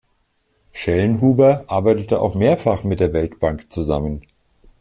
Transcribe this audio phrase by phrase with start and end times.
[0.71, 4.25] Schellnhuber arbeitete auch mehrfach mit der Weltbank zusammen.